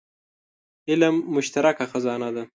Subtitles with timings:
[0.87, 2.43] علم مشترکه خزانه ده.